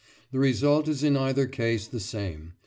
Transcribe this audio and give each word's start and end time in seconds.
The 0.31 0.39
result 0.39 0.87
is 0.87 1.03
in 1.03 1.15
either 1.15 1.45
case 1.45 1.85
the 1.85 1.99
same. 1.99 2.53